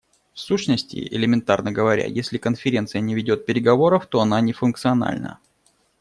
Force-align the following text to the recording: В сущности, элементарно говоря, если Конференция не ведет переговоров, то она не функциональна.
В 0.33 0.39
сущности, 0.39 0.95
элементарно 0.97 1.71
говоря, 1.71 2.07
если 2.07 2.39
Конференция 2.39 3.01
не 3.01 3.13
ведет 3.13 3.45
переговоров, 3.45 4.07
то 4.07 4.19
она 4.19 4.41
не 4.41 4.51
функциональна. 4.51 5.37